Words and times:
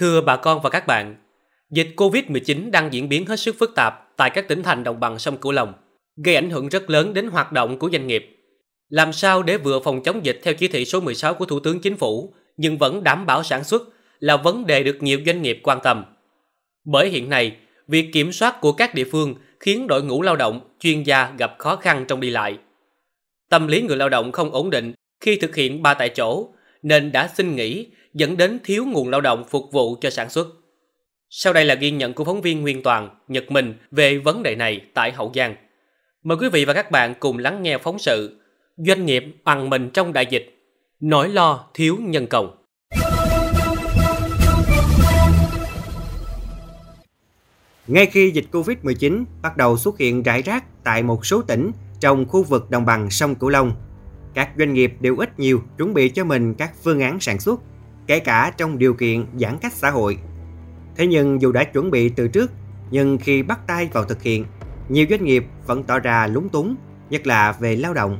Thưa 0.00 0.20
bà 0.20 0.36
con 0.36 0.60
và 0.62 0.70
các 0.70 0.86
bạn, 0.86 1.16
dịch 1.70 1.88
COVID-19 1.96 2.70
đang 2.70 2.92
diễn 2.92 3.08
biến 3.08 3.26
hết 3.26 3.40
sức 3.40 3.56
phức 3.58 3.74
tạp 3.76 4.16
tại 4.16 4.30
các 4.30 4.48
tỉnh 4.48 4.62
thành 4.62 4.84
đồng 4.84 5.00
bằng 5.00 5.18
sông 5.18 5.36
Cửu 5.36 5.52
Long, 5.52 5.72
gây 6.24 6.34
ảnh 6.34 6.50
hưởng 6.50 6.68
rất 6.68 6.90
lớn 6.90 7.14
đến 7.14 7.26
hoạt 7.26 7.52
động 7.52 7.78
của 7.78 7.90
doanh 7.92 8.06
nghiệp. 8.06 8.36
Làm 8.88 9.12
sao 9.12 9.42
để 9.42 9.56
vừa 9.56 9.80
phòng 9.80 10.02
chống 10.02 10.24
dịch 10.24 10.40
theo 10.42 10.54
chỉ 10.54 10.68
thị 10.68 10.84
số 10.84 11.00
16 11.00 11.34
của 11.34 11.44
Thủ 11.44 11.60
tướng 11.60 11.80
Chính 11.80 11.96
phủ 11.96 12.34
nhưng 12.56 12.78
vẫn 12.78 13.04
đảm 13.04 13.26
bảo 13.26 13.42
sản 13.42 13.64
xuất 13.64 13.82
là 14.18 14.36
vấn 14.36 14.66
đề 14.66 14.82
được 14.82 14.96
nhiều 15.00 15.20
doanh 15.26 15.42
nghiệp 15.42 15.60
quan 15.62 15.78
tâm. 15.82 16.04
Bởi 16.84 17.08
hiện 17.08 17.30
nay, 17.30 17.56
việc 17.88 18.10
kiểm 18.12 18.32
soát 18.32 18.60
của 18.60 18.72
các 18.72 18.94
địa 18.94 19.04
phương 19.12 19.34
khiến 19.60 19.86
đội 19.86 20.02
ngũ 20.02 20.22
lao 20.22 20.36
động, 20.36 20.60
chuyên 20.78 21.02
gia 21.02 21.32
gặp 21.38 21.54
khó 21.58 21.76
khăn 21.76 22.04
trong 22.08 22.20
đi 22.20 22.30
lại. 22.30 22.58
Tâm 23.50 23.66
lý 23.66 23.82
người 23.82 23.96
lao 23.96 24.08
động 24.08 24.32
không 24.32 24.50
ổn 24.50 24.70
định 24.70 24.92
khi 25.20 25.36
thực 25.36 25.56
hiện 25.56 25.82
ba 25.82 25.94
tại 25.94 26.08
chỗ 26.08 26.48
nên 26.82 27.12
đã 27.12 27.28
xin 27.36 27.56
nghỉ 27.56 27.86
dẫn 28.14 28.36
đến 28.36 28.58
thiếu 28.64 28.84
nguồn 28.84 29.08
lao 29.08 29.20
động 29.20 29.44
phục 29.50 29.72
vụ 29.72 29.96
cho 30.00 30.10
sản 30.10 30.30
xuất. 30.30 30.46
Sau 31.30 31.52
đây 31.52 31.64
là 31.64 31.74
ghi 31.74 31.90
nhận 31.90 32.14
của 32.14 32.24
phóng 32.24 32.42
viên 32.42 32.60
Nguyên 32.60 32.82
Toàn, 32.82 33.10
Nhật 33.28 33.50
Minh 33.50 33.74
về 33.90 34.18
vấn 34.18 34.42
đề 34.42 34.54
này 34.54 34.80
tại 34.94 35.12
Hậu 35.12 35.32
Giang. 35.34 35.54
Mời 36.22 36.38
quý 36.40 36.48
vị 36.48 36.64
và 36.64 36.72
các 36.72 36.90
bạn 36.90 37.14
cùng 37.20 37.38
lắng 37.38 37.62
nghe 37.62 37.78
phóng 37.78 37.98
sự 37.98 38.40
Doanh 38.76 39.06
nghiệp 39.06 39.24
bằng 39.44 39.70
mình 39.70 39.90
trong 39.90 40.12
đại 40.12 40.26
dịch, 40.30 40.56
nỗi 41.00 41.28
lo 41.28 41.64
thiếu 41.74 41.96
nhân 42.00 42.26
công. 42.26 42.56
Ngay 47.86 48.06
khi 48.06 48.30
dịch 48.30 48.46
Covid-19 48.52 49.24
bắt 49.42 49.56
đầu 49.56 49.76
xuất 49.76 49.98
hiện 49.98 50.22
rải 50.22 50.42
rác 50.42 50.64
tại 50.84 51.02
một 51.02 51.26
số 51.26 51.42
tỉnh 51.42 51.70
trong 52.00 52.28
khu 52.28 52.42
vực 52.42 52.70
đồng 52.70 52.84
bằng 52.84 53.10
sông 53.10 53.34
Cửu 53.34 53.50
Long, 53.50 53.72
các 54.34 54.50
doanh 54.58 54.74
nghiệp 54.74 54.92
đều 55.00 55.16
ít 55.16 55.38
nhiều 55.38 55.62
chuẩn 55.78 55.94
bị 55.94 56.08
cho 56.08 56.24
mình 56.24 56.54
các 56.54 56.72
phương 56.82 57.00
án 57.00 57.20
sản 57.20 57.38
xuất, 57.38 57.60
kể 58.10 58.20
cả 58.20 58.52
trong 58.56 58.78
điều 58.78 58.94
kiện 58.94 59.26
giãn 59.38 59.58
cách 59.58 59.72
xã 59.72 59.90
hội. 59.90 60.18
Thế 60.96 61.06
nhưng 61.06 61.42
dù 61.42 61.52
đã 61.52 61.64
chuẩn 61.64 61.90
bị 61.90 62.08
từ 62.08 62.28
trước, 62.28 62.50
nhưng 62.90 63.18
khi 63.18 63.42
bắt 63.42 63.60
tay 63.66 63.88
vào 63.92 64.04
thực 64.04 64.22
hiện, 64.22 64.44
nhiều 64.88 65.06
doanh 65.10 65.24
nghiệp 65.24 65.44
vẫn 65.66 65.82
tỏ 65.82 65.98
ra 65.98 66.26
lúng 66.26 66.48
túng, 66.48 66.76
nhất 67.10 67.26
là 67.26 67.52
về 67.52 67.76
lao 67.76 67.94
động. 67.94 68.18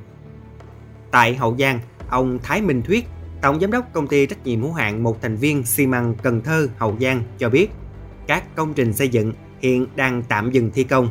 Tại 1.11 1.34
Hậu 1.34 1.56
Giang, 1.59 1.81
ông 2.09 2.39
Thái 2.42 2.62
Minh 2.62 2.83
Thuyết, 2.83 3.05
Tổng 3.42 3.61
Giám 3.61 3.70
đốc 3.70 3.92
Công 3.92 4.06
ty 4.06 4.27
Trách 4.27 4.47
nhiệm 4.47 4.62
hữu 4.62 4.73
hạn 4.73 5.03
một 5.03 5.23
thành 5.23 5.37
viên 5.37 5.67
xi 5.67 5.87
măng 5.87 6.15
Cần 6.22 6.41
Thơ 6.41 6.69
Hậu 6.78 6.97
Giang 7.00 7.22
cho 7.39 7.48
biết, 7.48 7.70
các 8.27 8.56
công 8.56 8.75
trình 8.75 8.93
xây 8.93 9.09
dựng 9.09 9.33
hiện 9.61 9.87
đang 9.97 10.22
tạm 10.28 10.50
dừng 10.50 10.70
thi 10.75 10.84
công, 10.84 11.09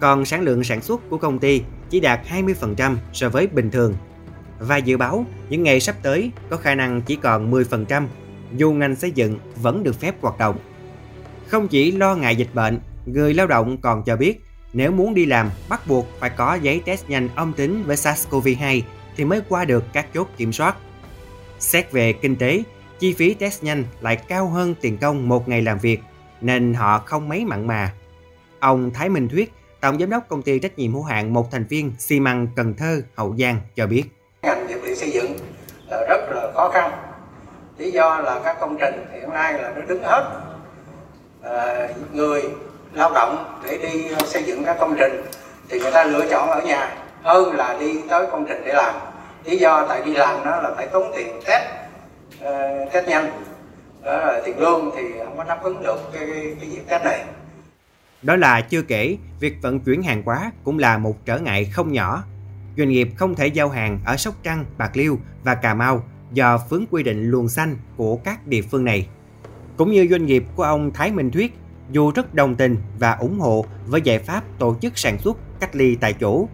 còn 0.00 0.24
sản 0.24 0.42
lượng 0.42 0.64
sản 0.64 0.80
xuất 0.80 1.10
của 1.10 1.18
công 1.18 1.38
ty 1.38 1.62
chỉ 1.90 2.00
đạt 2.00 2.20
20% 2.28 2.96
so 3.12 3.28
với 3.28 3.46
bình 3.46 3.70
thường 3.70 3.94
và 4.60 4.76
dự 4.76 4.96
báo 4.96 5.26
những 5.48 5.62
ngày 5.62 5.80
sắp 5.80 5.96
tới 6.02 6.30
có 6.50 6.56
khả 6.56 6.74
năng 6.74 7.02
chỉ 7.02 7.16
còn 7.16 7.50
10% 7.50 8.06
dù 8.56 8.72
ngành 8.72 8.96
xây 8.96 9.10
dựng 9.10 9.38
vẫn 9.56 9.82
được 9.82 10.00
phép 10.00 10.14
hoạt 10.20 10.38
động. 10.38 10.58
Không 11.46 11.68
chỉ 11.68 11.92
lo 11.92 12.14
ngại 12.14 12.36
dịch 12.36 12.54
bệnh, 12.54 12.78
người 13.06 13.34
lao 13.34 13.46
động 13.46 13.78
còn 13.80 14.02
cho 14.04 14.16
biết 14.16 14.44
nếu 14.72 14.92
muốn 14.92 15.14
đi 15.14 15.26
làm 15.26 15.50
bắt 15.68 15.86
buộc 15.86 16.06
phải 16.18 16.30
có 16.30 16.54
giấy 16.54 16.82
test 16.84 17.08
nhanh 17.08 17.28
âm 17.34 17.52
tính 17.52 17.82
với 17.86 17.96
SARS-CoV-2 17.96 18.82
thì 19.16 19.24
mới 19.24 19.40
qua 19.48 19.64
được 19.64 19.84
các 19.92 20.06
chốt 20.14 20.28
kiểm 20.36 20.52
soát. 20.52 20.76
Xét 21.58 21.92
về 21.92 22.12
kinh 22.12 22.36
tế, 22.36 22.62
chi 22.98 23.12
phí 23.12 23.34
test 23.34 23.64
nhanh 23.64 23.84
lại 24.00 24.16
cao 24.16 24.48
hơn 24.48 24.74
tiền 24.80 24.98
công 24.98 25.28
một 25.28 25.48
ngày 25.48 25.62
làm 25.62 25.78
việc 25.78 26.00
nên 26.40 26.74
họ 26.74 26.98
không 26.98 27.28
mấy 27.28 27.44
mặn 27.44 27.66
mà. 27.66 27.92
Ông 28.60 28.90
Thái 28.90 29.08
Minh 29.08 29.28
Thuyết, 29.28 29.52
Tổng 29.80 29.98
Giám 29.98 30.10
đốc 30.10 30.28
Công 30.28 30.42
ty 30.42 30.58
Trách 30.58 30.78
nhiệm 30.78 30.92
hữu 30.92 31.02
hạn 31.02 31.32
một 31.32 31.50
thành 31.50 31.64
viên 31.64 31.92
xi 31.98 32.20
măng 32.20 32.46
Cần 32.56 32.74
Thơ, 32.74 33.02
Hậu 33.14 33.36
Giang 33.36 33.60
cho 33.76 33.86
biết 33.86 34.04
là 35.90 36.04
rất 36.08 36.20
là 36.30 36.50
khó 36.54 36.68
khăn. 36.68 36.90
Lý 37.78 37.90
do 37.90 38.20
là 38.24 38.40
các 38.44 38.56
công 38.60 38.76
trình 38.80 39.06
hiện 39.12 39.30
nay 39.30 39.52
là 39.52 39.72
nó 39.76 39.82
đứng 39.88 40.02
hết. 40.02 40.40
À, 41.42 41.88
người 42.12 42.42
lao 42.92 43.12
động 43.14 43.60
để 43.64 43.78
đi 43.78 44.12
à, 44.12 44.20
xây 44.24 44.44
dựng 44.44 44.64
các 44.64 44.76
công 44.80 44.96
trình 44.98 45.22
thì 45.68 45.80
người 45.80 45.92
ta 45.92 46.04
lựa 46.04 46.26
chọn 46.30 46.50
ở 46.50 46.60
nhà 46.60 46.96
hơn 47.22 47.56
là 47.56 47.76
đi 47.80 48.00
tới 48.08 48.26
công 48.30 48.46
trình 48.48 48.62
để 48.66 48.72
làm. 48.72 48.94
Lý 49.44 49.56
do 49.56 49.86
tại 49.88 50.02
đi 50.04 50.14
làm 50.14 50.44
đó 50.44 50.60
là 50.62 50.70
phải 50.76 50.86
tốn 50.86 51.12
tiền 51.16 51.40
test, 51.46 51.64
uh, 52.42 52.92
test 52.92 53.08
nhanh 53.08 53.30
đó 54.02 54.16
là 54.16 54.40
tiền 54.44 54.58
lương 54.58 54.90
thì 54.96 55.02
không 55.24 55.36
có 55.36 55.44
đáp 55.44 55.62
ứng 55.62 55.82
được 55.82 56.12
cái, 56.12 56.26
cái, 56.26 56.56
cái 56.60 56.70
việc 56.70 56.88
test 56.88 57.04
này 57.04 57.24
đó 58.22 58.36
là 58.36 58.60
chưa 58.60 58.82
kể, 58.82 59.16
việc 59.40 59.54
vận 59.62 59.80
chuyển 59.80 60.02
hàng 60.02 60.22
hóa 60.22 60.50
cũng 60.64 60.78
là 60.78 60.98
một 60.98 61.14
trở 61.24 61.38
ngại 61.38 61.70
không 61.72 61.92
nhỏ. 61.92 62.22
Doanh 62.80 62.88
nghiệp 62.88 63.08
không 63.16 63.34
thể 63.34 63.46
giao 63.46 63.68
hàng 63.68 64.00
ở 64.04 64.16
Sóc 64.16 64.34
Trăng, 64.42 64.64
Bạc 64.78 64.96
Liêu 64.96 65.18
và 65.44 65.54
Cà 65.54 65.74
Mau 65.74 66.04
do 66.32 66.58
vướng 66.68 66.84
quy 66.90 67.02
định 67.02 67.30
luồng 67.30 67.48
xanh 67.48 67.76
của 67.96 68.16
các 68.16 68.46
địa 68.46 68.62
phương 68.62 68.84
này. 68.84 69.08
Cũng 69.76 69.92
như 69.92 70.06
doanh 70.10 70.26
nghiệp 70.26 70.44
của 70.56 70.62
ông 70.62 70.90
Thái 70.90 71.12
Minh 71.12 71.30
Thuyết, 71.30 71.54
dù 71.90 72.12
rất 72.14 72.34
đồng 72.34 72.56
tình 72.56 72.76
và 72.98 73.12
ủng 73.12 73.40
hộ 73.40 73.64
với 73.86 74.00
giải 74.00 74.18
pháp 74.18 74.44
tổ 74.58 74.76
chức 74.80 74.98
sản 74.98 75.18
xuất 75.18 75.36
cách 75.60 75.76
ly 75.76 75.96
tại 76.00 76.12
chỗ. 76.20 76.48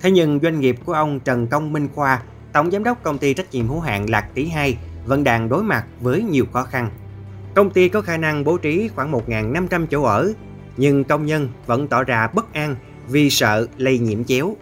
Thế 0.00 0.10
nhưng 0.10 0.40
doanh 0.42 0.60
nghiệp 0.60 0.76
của 0.84 0.92
ông 0.92 1.20
Trần 1.20 1.46
Công 1.46 1.72
Minh 1.72 1.88
Khoa, 1.94 2.22
Tổng 2.52 2.70
Giám 2.70 2.84
đốc 2.84 3.02
Công 3.02 3.18
ty 3.18 3.34
Trách 3.34 3.52
nhiệm 3.52 3.68
hữu 3.68 3.80
hạn 3.80 4.10
Lạc 4.10 4.28
Tỷ 4.34 4.48
2 4.48 4.76
vẫn 5.06 5.24
đang 5.24 5.48
đối 5.48 5.62
mặt 5.62 5.84
với 6.00 6.22
nhiều 6.22 6.44
khó 6.52 6.62
khăn. 6.64 6.90
Công 7.54 7.70
ty 7.70 7.88
có 7.88 8.00
khả 8.00 8.16
năng 8.16 8.44
bố 8.44 8.58
trí 8.58 8.88
khoảng 8.88 9.12
1.500 9.12 9.86
chỗ 9.86 10.02
ở 10.02 10.32
nhưng 10.76 11.04
công 11.04 11.26
nhân 11.26 11.48
vẫn 11.66 11.88
tỏ 11.88 12.04
ra 12.04 12.28
bất 12.34 12.52
an 12.52 12.76
vì 13.08 13.30
sợ 13.30 13.66
lây 13.76 13.98
nhiễm 13.98 14.24
chéo. 14.24 14.56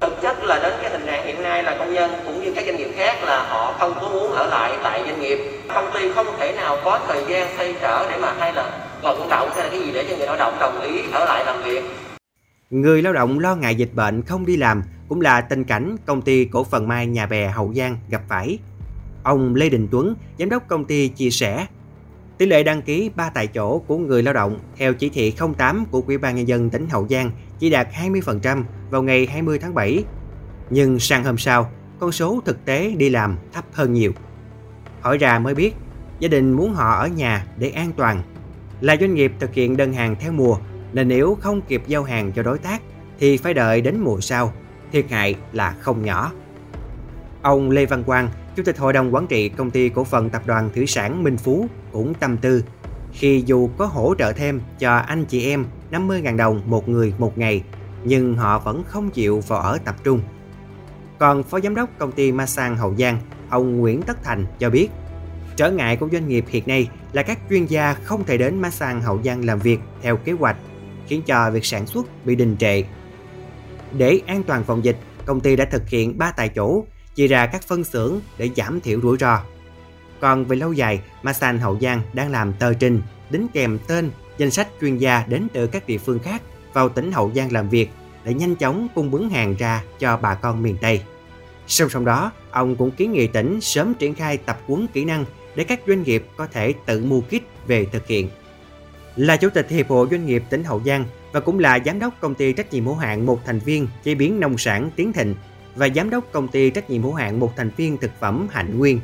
Thực 0.00 0.22
chất 0.22 0.44
là 0.44 0.58
đến 0.62 0.72
cái 0.82 0.90
tình 0.90 1.06
trạng 1.06 1.26
hiện 1.26 1.42
nay 1.42 1.62
là 1.62 1.76
công 1.78 1.85
nhân 1.96 2.10
cũng 2.26 2.44
như 2.44 2.52
các 2.54 2.64
doanh 2.66 2.76
nghiệp 2.76 2.88
khác 2.96 3.24
là 3.24 3.46
họ 3.48 3.76
không 3.78 3.94
có 4.00 4.08
muốn 4.08 4.32
ở 4.32 4.46
lại 4.46 4.78
tại 4.82 5.02
doanh 5.06 5.20
nghiệp. 5.20 5.38
Công 5.68 5.90
ty 5.94 6.12
không 6.14 6.26
thể 6.38 6.52
nào 6.52 6.76
có 6.84 7.00
thời 7.08 7.24
gian 7.28 7.56
xây 7.56 7.74
trở 7.80 8.10
để 8.10 8.18
mà 8.18 8.34
hay 8.38 8.52
là 8.54 8.88
vận 9.02 9.28
động 9.28 9.48
hay 9.54 9.64
là 9.64 9.70
cái 9.70 9.80
gì 9.80 9.90
để 9.94 10.06
cho 10.10 10.16
người 10.16 10.26
lao 10.26 10.36
động 10.36 10.56
đồng 10.60 10.80
ý 10.80 11.02
ở 11.12 11.24
lại 11.24 11.44
làm 11.44 11.62
việc. 11.62 11.84
Người 12.70 13.02
lao 13.02 13.12
động 13.12 13.38
lo 13.38 13.56
ngại 13.56 13.74
dịch 13.74 13.94
bệnh 13.94 14.22
không 14.22 14.46
đi 14.46 14.56
làm 14.56 14.82
cũng 15.08 15.20
là 15.20 15.40
tình 15.40 15.64
cảnh 15.64 15.96
công 16.06 16.22
ty 16.22 16.44
cổ 16.44 16.64
phần 16.64 16.88
mai 16.88 17.06
nhà 17.06 17.26
bè 17.26 17.48
Hậu 17.48 17.72
Giang 17.76 17.98
gặp 18.10 18.22
phải. 18.28 18.58
Ông 19.22 19.54
Lê 19.54 19.68
Đình 19.68 19.88
Tuấn, 19.90 20.14
giám 20.38 20.48
đốc 20.48 20.68
công 20.68 20.84
ty 20.84 21.08
chia 21.08 21.30
sẻ, 21.30 21.66
Tỷ 22.38 22.46
lệ 22.46 22.62
đăng 22.62 22.82
ký 22.82 23.10
3 23.16 23.30
tại 23.30 23.46
chỗ 23.46 23.78
của 23.78 23.98
người 23.98 24.22
lao 24.22 24.34
động 24.34 24.58
theo 24.76 24.94
chỉ 24.94 25.08
thị 25.08 25.34
08 25.56 25.84
của 25.90 26.02
Ủy 26.06 26.18
ban 26.18 26.36
Nhân 26.36 26.48
dân 26.48 26.70
tỉnh 26.70 26.88
Hậu 26.90 27.08
Giang 27.08 27.30
chỉ 27.58 27.70
đạt 27.70 27.88
20% 27.92 28.62
vào 28.90 29.02
ngày 29.02 29.26
20 29.26 29.58
tháng 29.58 29.74
7. 29.74 30.04
Nhưng 30.70 30.98
sang 30.98 31.24
hôm 31.24 31.38
sau, 31.38 31.70
con 31.98 32.12
số 32.12 32.40
thực 32.44 32.64
tế 32.64 32.94
đi 32.96 33.10
làm 33.10 33.36
thấp 33.52 33.64
hơn 33.72 33.92
nhiều. 33.92 34.12
Hỏi 35.00 35.18
ra 35.18 35.38
mới 35.38 35.54
biết, 35.54 35.74
gia 36.18 36.28
đình 36.28 36.52
muốn 36.52 36.74
họ 36.74 36.98
ở 36.98 37.06
nhà 37.08 37.46
để 37.58 37.70
an 37.70 37.92
toàn. 37.96 38.22
Là 38.80 38.96
doanh 39.00 39.14
nghiệp 39.14 39.32
thực 39.40 39.54
hiện 39.54 39.76
đơn 39.76 39.92
hàng 39.92 40.16
theo 40.20 40.32
mùa, 40.32 40.58
nên 40.92 41.08
nếu 41.08 41.38
không 41.40 41.60
kịp 41.60 41.82
giao 41.86 42.04
hàng 42.04 42.32
cho 42.32 42.42
đối 42.42 42.58
tác 42.58 42.82
thì 43.18 43.36
phải 43.36 43.54
đợi 43.54 43.80
đến 43.80 44.00
mùa 44.00 44.20
sau, 44.20 44.52
thiệt 44.92 45.10
hại 45.10 45.34
là 45.52 45.76
không 45.80 46.04
nhỏ. 46.04 46.32
Ông 47.42 47.70
Lê 47.70 47.86
Văn 47.86 48.04
Quang, 48.04 48.28
Chủ 48.56 48.62
tịch 48.62 48.78
Hội 48.78 48.92
đồng 48.92 49.14
Quản 49.14 49.26
trị 49.26 49.48
Công 49.48 49.70
ty 49.70 49.88
Cổ 49.88 50.04
phần 50.04 50.30
Tập 50.30 50.42
đoàn 50.46 50.70
Thủy 50.74 50.86
sản 50.86 51.22
Minh 51.22 51.36
Phú 51.36 51.68
cũng 51.92 52.14
tâm 52.14 52.36
tư 52.36 52.64
khi 53.12 53.42
dù 53.46 53.70
có 53.78 53.86
hỗ 53.86 54.14
trợ 54.18 54.32
thêm 54.32 54.60
cho 54.78 54.96
anh 54.96 55.24
chị 55.24 55.50
em 55.50 55.64
50.000 55.90 56.36
đồng 56.36 56.62
một 56.66 56.88
người 56.88 57.12
một 57.18 57.38
ngày 57.38 57.62
nhưng 58.04 58.36
họ 58.36 58.58
vẫn 58.58 58.82
không 58.84 59.10
chịu 59.10 59.40
vào 59.40 59.60
ở 59.60 59.78
tập 59.84 59.94
trung. 60.04 60.20
Còn 61.18 61.42
Phó 61.42 61.60
Giám 61.60 61.74
đốc 61.74 61.90
Công 61.98 62.12
ty 62.12 62.32
Masan 62.32 62.76
Hậu 62.76 62.94
Giang, 62.98 63.20
ông 63.50 63.76
Nguyễn 63.76 64.02
Tất 64.02 64.24
Thành 64.24 64.46
cho 64.58 64.70
biết 64.70 64.88
trở 65.56 65.70
ngại 65.70 65.96
của 65.96 66.08
doanh 66.12 66.28
nghiệp 66.28 66.44
hiện 66.48 66.62
nay 66.66 66.88
là 67.12 67.22
các 67.22 67.38
chuyên 67.50 67.66
gia 67.66 67.94
không 67.94 68.24
thể 68.24 68.38
đến 68.38 68.60
Masan 68.60 69.00
Hậu 69.00 69.22
Giang 69.22 69.44
làm 69.44 69.58
việc 69.58 69.80
theo 70.02 70.16
kế 70.16 70.32
hoạch 70.32 70.56
khiến 71.06 71.22
cho 71.26 71.50
việc 71.50 71.64
sản 71.64 71.86
xuất 71.86 72.26
bị 72.26 72.34
đình 72.34 72.56
trệ. 72.56 72.82
Để 73.92 74.20
an 74.26 74.42
toàn 74.42 74.64
phòng 74.64 74.84
dịch, 74.84 74.96
công 75.26 75.40
ty 75.40 75.56
đã 75.56 75.64
thực 75.64 75.88
hiện 75.88 76.18
3 76.18 76.30
tại 76.30 76.48
chỗ 76.48 76.84
chia 77.14 77.26
ra 77.26 77.46
các 77.46 77.62
phân 77.62 77.84
xưởng 77.84 78.20
để 78.38 78.50
giảm 78.56 78.80
thiểu 78.80 79.00
rủi 79.00 79.16
ro. 79.18 79.40
Còn 80.20 80.44
về 80.44 80.56
lâu 80.56 80.72
dài, 80.72 81.00
Masan 81.22 81.58
Hậu 81.58 81.78
Giang 81.80 82.02
đang 82.12 82.30
làm 82.30 82.52
tờ 82.52 82.74
trình 82.74 83.02
đính 83.30 83.46
kèm 83.52 83.78
tên, 83.86 84.10
danh 84.38 84.50
sách 84.50 84.68
chuyên 84.80 84.98
gia 84.98 85.24
đến 85.28 85.48
từ 85.52 85.66
các 85.66 85.86
địa 85.86 85.98
phương 85.98 86.18
khác 86.18 86.42
vào 86.72 86.88
tỉnh 86.88 87.12
Hậu 87.12 87.32
Giang 87.34 87.52
làm 87.52 87.68
việc 87.68 87.90
để 88.26 88.34
nhanh 88.34 88.56
chóng 88.56 88.88
cung 88.94 89.10
ứng 89.10 89.30
hàng 89.30 89.54
ra 89.58 89.82
cho 89.98 90.16
bà 90.16 90.34
con 90.34 90.62
miền 90.62 90.76
Tây. 90.80 91.00
Song 91.66 91.88
song 91.88 92.04
đó, 92.04 92.32
ông 92.50 92.76
cũng 92.76 92.90
kiến 92.90 93.12
nghị 93.12 93.26
tỉnh 93.26 93.60
sớm 93.60 93.94
triển 93.94 94.14
khai 94.14 94.36
tập 94.36 94.60
huấn 94.66 94.86
kỹ 94.86 95.04
năng 95.04 95.24
để 95.54 95.64
các 95.64 95.80
doanh 95.86 96.02
nghiệp 96.02 96.26
có 96.36 96.46
thể 96.46 96.74
tự 96.86 97.04
mua 97.04 97.20
kit 97.20 97.66
về 97.66 97.86
thực 97.92 98.06
hiện. 98.06 98.28
Là 99.16 99.36
Chủ 99.36 99.50
tịch 99.50 99.70
Hiệp 99.70 99.88
hội 99.88 100.08
Doanh 100.10 100.26
nghiệp 100.26 100.42
tỉnh 100.50 100.64
Hậu 100.64 100.82
Giang 100.86 101.04
và 101.32 101.40
cũng 101.40 101.58
là 101.58 101.78
Giám 101.84 101.98
đốc 101.98 102.20
Công 102.20 102.34
ty 102.34 102.52
Trách 102.52 102.72
nhiệm 102.72 102.84
hữu 102.84 102.94
hạn 102.94 103.26
một 103.26 103.40
thành 103.46 103.58
viên 103.58 103.88
chế 104.04 104.14
biến 104.14 104.40
nông 104.40 104.58
sản 104.58 104.90
Tiến 104.96 105.12
Thịnh, 105.12 105.34
và 105.76 105.88
giám 105.94 106.10
đốc 106.10 106.32
công 106.32 106.48
ty 106.48 106.70
trách 106.70 106.90
nhiệm 106.90 107.02
hữu 107.02 107.14
hạn 107.14 107.40
một 107.40 107.52
thành 107.56 107.70
viên 107.76 107.98
thực 107.98 108.10
phẩm 108.20 108.46
Hạnh 108.50 108.78
Nguyên. 108.78 109.00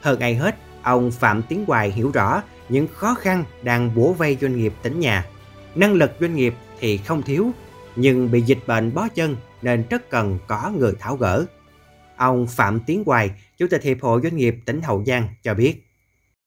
Hơn 0.00 0.20
ai 0.20 0.34
hết, 0.34 0.56
ông 0.82 1.10
Phạm 1.10 1.42
Tiến 1.42 1.64
Hoài 1.66 1.90
hiểu 1.90 2.10
rõ 2.10 2.42
những 2.68 2.86
khó 2.94 3.14
khăn 3.14 3.44
đang 3.62 3.94
bủa 3.94 4.12
vây 4.12 4.38
doanh 4.40 4.56
nghiệp 4.56 4.72
tỉnh 4.82 5.00
nhà. 5.00 5.26
Năng 5.74 5.94
lực 5.94 6.10
doanh 6.20 6.34
nghiệp 6.34 6.54
thì 6.80 6.96
không 6.96 7.22
thiếu, 7.22 7.52
nhưng 7.96 8.30
bị 8.30 8.40
dịch 8.40 8.58
bệnh 8.66 8.94
bó 8.94 9.08
chân 9.14 9.36
nên 9.62 9.84
rất 9.90 10.10
cần 10.10 10.38
có 10.46 10.72
người 10.78 10.92
tháo 10.98 11.16
gỡ. 11.16 11.44
Ông 12.16 12.46
Phạm 12.46 12.80
Tiến 12.80 13.02
Hoài, 13.06 13.30
Chủ 13.58 13.66
tịch 13.70 13.82
Hiệp 13.82 14.00
hội 14.00 14.20
Doanh 14.22 14.36
nghiệp 14.36 14.56
tỉnh 14.64 14.82
Hậu 14.82 15.04
Giang 15.06 15.28
cho 15.42 15.54
biết. 15.54 15.74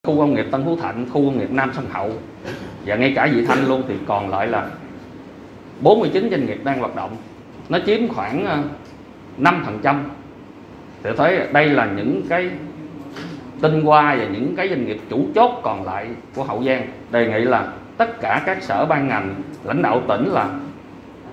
Khu 0.07 0.17
công 0.17 0.33
nghiệp 0.33 0.45
Tân 0.51 0.65
Phú 0.65 0.75
Thạnh, 0.81 1.05
khu 1.09 1.25
công 1.25 1.39
nghiệp 1.39 1.51
Nam 1.51 1.71
Sông 1.75 1.89
Hậu 1.89 2.11
và 2.85 2.95
ngay 2.95 3.13
cả 3.15 3.29
Vị 3.33 3.45
Thanh 3.45 3.67
luôn 3.67 3.83
thì 3.87 3.95
còn 4.07 4.29
lại 4.29 4.47
là 4.47 4.71
49 5.81 6.29
doanh 6.31 6.45
nghiệp 6.45 6.59
đang 6.63 6.79
hoạt 6.79 6.95
động. 6.95 7.17
Nó 7.69 7.79
chiếm 7.85 8.07
khoảng 8.07 8.45
ờ, 8.45 8.63
5%. 9.37 10.03
Thì 11.03 11.09
thấy 11.17 11.47
đây 11.53 11.69
là 11.69 11.85
những 11.85 12.21
cái 12.29 12.49
tinh 13.61 13.81
hoa 13.81 14.15
và 14.15 14.27
những 14.27 14.55
cái 14.55 14.69
doanh 14.69 14.85
nghiệp 14.85 14.97
chủ 15.09 15.27
chốt 15.35 15.59
còn 15.63 15.83
lại 15.83 16.07
của 16.35 16.43
Hậu 16.43 16.63
Giang. 16.63 16.87
Đề 17.11 17.27
nghị 17.27 17.45
là 17.45 17.73
tất 17.97 18.21
cả 18.21 18.43
các 18.45 18.63
sở 18.63 18.85
ban 18.85 19.07
ngành, 19.07 19.35
lãnh 19.63 19.81
đạo 19.81 20.01
tỉnh 20.07 20.25
là 20.25 20.59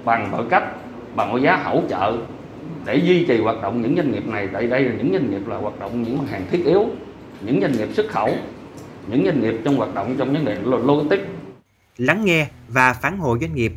bằng 0.04 0.30
mọi 0.30 0.44
cách, 0.50 0.64
bằng 1.16 1.30
mọi 1.30 1.42
giá 1.42 1.56
hỗ 1.56 1.82
trợ 1.90 2.16
để 2.84 2.96
duy 2.96 3.24
trì 3.24 3.40
hoạt 3.40 3.62
động 3.62 3.82
những 3.82 3.96
doanh 3.96 4.12
nghiệp 4.12 4.26
này. 4.26 4.48
Tại 4.52 4.66
đây 4.66 4.80
là 4.80 4.94
những 4.94 5.12
doanh 5.12 5.30
nghiệp 5.30 5.48
là 5.48 5.56
hoạt 5.56 5.80
động 5.80 6.02
những 6.02 6.18
mặt 6.18 6.24
hàng 6.30 6.46
thiết 6.50 6.64
yếu 6.64 6.86
những 7.40 7.60
doanh 7.60 7.72
nghiệp 7.72 7.88
xuất 7.94 8.06
khẩu 8.08 8.30
những 9.08 9.24
doanh 9.24 9.40
nghiệp 9.40 9.54
trong 9.64 9.76
hoạt 9.76 9.94
động 9.94 10.14
trong 10.18 10.32
vấn 10.32 10.44
đề 10.44 10.56
logistics. 10.64 11.24
Lắng 11.96 12.24
nghe 12.24 12.46
và 12.68 12.92
phản 12.92 13.18
hồi 13.18 13.38
doanh 13.40 13.54
nghiệp 13.54 13.72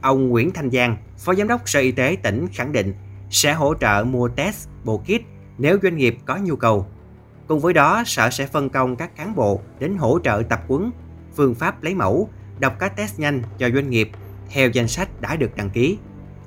ông 0.00 0.28
Nguyễn 0.28 0.50
Thanh 0.50 0.70
Giang 0.70 0.96
phó 1.18 1.34
giám 1.34 1.48
đốc 1.48 1.68
sở 1.68 1.80
y 1.80 1.92
tế 1.92 2.16
tỉnh 2.22 2.46
khẳng 2.52 2.72
định 2.72 2.94
sẽ 3.30 3.52
hỗ 3.52 3.74
trợ 3.74 4.04
mua 4.08 4.28
test 4.28 4.68
bộ 4.84 4.98
kit 4.98 5.22
nếu 5.58 5.78
doanh 5.82 5.96
nghiệp 5.96 6.16
có 6.24 6.36
nhu 6.36 6.56
cầu. 6.56 6.86
Cùng 7.46 7.60
với 7.60 7.72
đó 7.72 8.02
sở 8.06 8.30
sẽ 8.30 8.46
phân 8.46 8.68
công 8.68 8.96
các 8.96 9.16
cán 9.16 9.34
bộ 9.34 9.60
đến 9.78 9.96
hỗ 9.96 10.18
trợ 10.24 10.42
tập 10.48 10.60
huấn 10.68 10.90
phương 11.34 11.54
pháp 11.54 11.82
lấy 11.82 11.94
mẫu 11.94 12.28
đọc 12.58 12.76
các 12.78 12.96
test 12.96 13.18
nhanh 13.18 13.42
cho 13.58 13.70
doanh 13.70 13.90
nghiệp 13.90 14.10
theo 14.50 14.68
danh 14.68 14.88
sách 14.88 15.20
đã 15.20 15.36
được 15.36 15.56
đăng 15.56 15.70
ký 15.70 15.98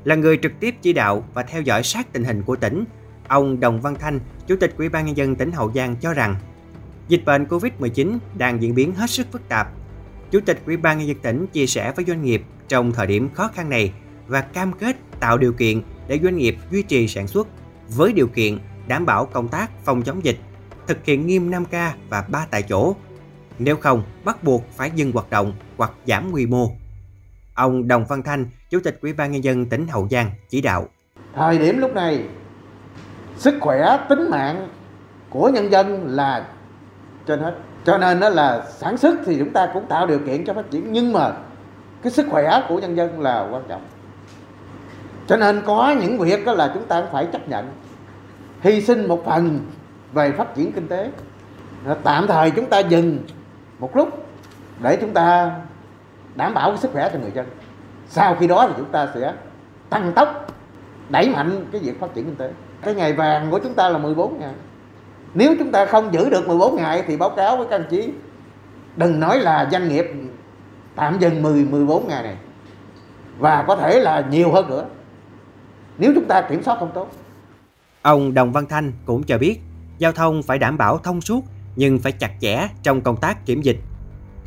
là 0.04 0.16
người 0.16 0.40
trực 0.42 0.52
tiếp 0.60 0.76
chỉ 0.82 0.94
đạo 0.94 1.24
và 1.34 1.44
theo 1.44 1.62
dõi 1.62 1.84
sát 1.84 2.14
tình 2.14 2.24
hình 2.24 2.44
của 2.44 2.56
tỉnh, 2.56 2.86
ông 3.28 3.60
Đồng 3.60 3.82
Văn 3.82 3.96
Thanh, 4.00 4.20
Chủ 4.48 4.56
tịch 4.56 4.74
Ủy 4.78 4.90
ban 4.90 5.06
nhân 5.06 5.18
dân 5.18 5.36
tỉnh 5.36 5.52
Hậu 5.52 5.72
Giang 5.74 5.96
cho 5.96 6.14
rằng 6.14 6.36
dịch 7.08 7.26
bệnh 7.26 7.46
Covid-19 7.46 8.18
đang 8.38 8.62
diễn 8.62 8.76
biến 8.76 8.96
hết 8.96 9.10
sức 9.10 9.28
phức 9.32 9.50
tạp. 9.50 9.72
Chủ 10.32 10.40
tịch 10.46 10.62
Ủy 10.66 10.78
ban 10.78 10.98
nhân 10.98 11.08
dân 11.08 11.18
tỉnh 11.18 11.48
chia 11.48 11.66
sẻ 11.66 11.94
với 11.96 12.06
doanh 12.06 12.24
nghiệp 12.24 12.44
trong 12.68 12.92
thời 12.92 13.08
điểm 13.08 13.30
khó 13.34 13.48
khăn 13.48 13.70
này 13.70 13.94
và 14.28 14.42
cam 14.42 14.72
kết 14.72 14.96
tạo 15.20 15.38
điều 15.38 15.54
kiện 15.54 15.82
để 16.08 16.20
doanh 16.24 16.38
nghiệp 16.38 16.56
duy 16.72 16.84
trì 16.84 17.08
sản 17.08 17.28
xuất 17.28 17.48
với 17.90 18.14
điều 18.14 18.28
kiện 18.28 18.58
đảm 18.88 19.06
bảo 19.06 19.26
công 19.26 19.48
tác 19.48 19.72
phòng 19.86 20.02
chống 20.02 20.26
dịch, 20.26 20.38
thực 20.88 21.06
hiện 21.06 21.28
nghiêm 21.28 21.52
5K 21.52 21.92
và 22.10 22.22
3 22.22 22.48
tại 22.52 22.64
chỗ. 22.64 22.96
Nếu 23.60 23.76
không, 23.76 24.04
bắt 24.26 24.44
buộc 24.44 24.66
phải 24.76 24.92
dừng 24.96 25.12
hoạt 25.12 25.30
động 25.30 25.54
hoặc 25.78 25.92
giảm 26.08 26.32
quy 26.32 26.46
mô. 26.46 26.72
Ông 27.60 27.88
Đồng 27.88 28.06
Văn 28.06 28.24
Thanh, 28.24 28.46
Chủ 28.70 28.80
tịch 28.84 29.00
Ủy 29.02 29.14
ban 29.14 29.32
nhân 29.32 29.44
dân 29.44 29.66
tỉnh 29.66 29.88
Hậu 29.88 30.08
Giang 30.12 30.32
chỉ 30.50 30.62
đạo. 30.62 30.88
Thời 31.36 31.58
điểm 31.58 31.78
lúc 31.78 31.94
này 31.96 32.24
sức 33.38 33.56
khỏe, 33.62 33.98
tính 34.10 34.30
mạng 34.30 34.68
của 35.30 35.50
nhân 35.50 35.72
dân 35.72 36.08
là 36.08 36.46
trên 37.26 37.40
hết. 37.40 37.56
Cho 37.86 37.98
nên 37.98 38.20
đó 38.20 38.30
là 38.30 38.66
sản 38.78 38.98
xuất 38.98 39.16
thì 39.26 39.40
chúng 39.40 39.54
ta 39.54 39.70
cũng 39.74 39.86
tạo 39.90 40.08
điều 40.08 40.20
kiện 40.20 40.46
cho 40.46 40.54
phát 40.54 40.72
triển 40.72 40.94
nhưng 40.94 41.14
mà 41.14 41.34
cái 42.02 42.12
sức 42.12 42.26
khỏe 42.30 42.64
của 42.70 42.80
nhân 42.80 42.98
dân 42.98 43.22
là 43.22 43.48
quan 43.52 43.64
trọng. 43.70 43.82
Cho 45.28 45.38
nên 45.38 45.62
có 45.66 45.96
những 46.02 46.18
việc 46.18 46.46
đó 46.46 46.54
là 46.54 46.72
chúng 46.74 46.86
ta 46.86 47.04
phải 47.12 47.26
chấp 47.26 47.50
nhận 47.50 47.72
hy 48.62 48.82
sinh 48.82 49.08
một 49.08 49.24
phần 49.26 49.60
về 50.14 50.32
phát 50.32 50.56
triển 50.56 50.72
kinh 50.72 50.88
tế. 50.88 51.12
Tạm 52.04 52.28
thời 52.28 52.52
chúng 52.52 52.66
ta 52.66 52.80
dừng 52.80 53.20
một 53.80 53.96
lúc 53.96 54.28
để 54.82 54.98
chúng 55.02 55.14
ta 55.14 55.52
đảm 56.40 56.54
bảo 56.54 56.70
cái 56.70 56.78
sức 56.78 56.92
khỏe 56.94 57.10
cho 57.14 57.20
người 57.20 57.32
dân. 57.36 57.46
Sau 58.08 58.36
khi 58.36 58.48
đó 58.48 58.66
thì 58.68 58.74
chúng 58.78 58.92
ta 58.92 59.08
sẽ 59.16 59.34
tăng 59.90 60.14
tốc 60.16 60.54
đẩy 61.10 61.30
mạnh 61.30 61.66
cái 61.72 61.82
việc 61.82 62.00
phát 62.00 62.14
triển 62.14 62.26
kinh 62.26 62.36
tế. 62.36 62.52
Cái 62.82 62.96
ngày 62.96 63.14
vàng 63.14 63.52
của 63.52 63.60
chúng 63.60 63.74
ta 63.74 63.90
là 63.90 63.98
14 63.98 64.40
ngày. 64.40 64.54
Nếu 65.34 65.56
chúng 65.60 65.72
ta 65.72 65.86
không 65.86 66.14
giữ 66.14 66.30
được 66.30 66.48
14 66.48 66.76
ngày 66.76 67.04
thì 67.08 67.18
báo 67.18 67.30
cáo 67.30 67.58
với 67.58 67.68
các 67.70 67.76
anh 67.76 67.88
chí, 67.90 68.10
đừng 68.96 69.20
nói 69.20 69.40
là 69.40 69.70
doanh 69.72 69.88
nghiệp 69.88 70.06
tạm 70.96 71.20
dừng 71.20 71.42
10 71.42 71.66
14 71.66 72.08
ngày 72.08 72.24
này. 72.24 72.36
Và 73.40 73.64
có 73.68 73.76
thể 73.76 74.00
là 74.00 74.26
nhiều 74.30 74.52
hơn 74.52 74.70
nữa. 74.70 74.86
Nếu 75.98 76.12
chúng 76.16 76.26
ta 76.26 76.42
kiểm 76.42 76.64
soát 76.64 76.78
không 76.80 76.92
tốt. 76.94 77.12
Ông 78.02 78.34
Đồng 78.34 78.52
Văn 78.52 78.66
Thanh 78.70 78.92
cũng 79.06 79.24
cho 79.24 79.38
biết, 79.38 79.60
giao 79.98 80.12
thông 80.12 80.44
phải 80.44 80.60
đảm 80.60 80.78
bảo 80.78 80.98
thông 80.98 81.22
suốt 81.22 81.44
nhưng 81.76 82.00
phải 82.00 82.12
chặt 82.12 82.32
chẽ 82.42 82.68
trong 82.84 83.02
công 83.02 83.18
tác 83.18 83.46
kiểm 83.46 83.62
dịch. 83.62 83.78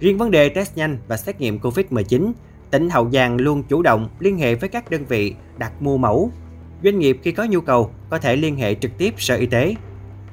Riêng 0.03 0.19
vấn 0.19 0.31
đề 0.31 0.49
test 0.49 0.77
nhanh 0.77 0.99
và 1.09 1.17
xét 1.17 1.41
nghiệm 1.41 1.59
COVID-19, 1.59 2.33
tỉnh 2.71 2.91
Hậu 2.91 3.11
Giang 3.11 3.37
luôn 3.37 3.63
chủ 3.63 3.83
động 3.83 4.09
liên 4.19 4.39
hệ 4.39 4.55
với 4.55 4.69
các 4.69 4.91
đơn 4.91 5.05
vị 5.05 5.35
đặt 5.59 5.83
mua 5.83 5.97
mẫu. 5.97 6.31
Doanh 6.85 6.99
nghiệp 6.99 7.19
khi 7.23 7.33
có 7.33 7.45
nhu 7.45 7.61
cầu 7.61 7.91
có 8.11 8.19
thể 8.19 8.37
liên 8.37 8.57
hệ 8.57 8.75
trực 8.75 8.99
tiếp 8.99 9.15
Sở 9.19 9.37
Y 9.37 9.47
tế. 9.47 9.75